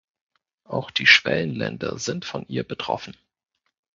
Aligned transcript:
Auch 0.63 0.89
die 0.89 1.05
Schwellenländer 1.05 1.99
sind 1.99 2.25
von 2.25 2.43
ihr 2.47 2.63
betroffen. 2.67 3.15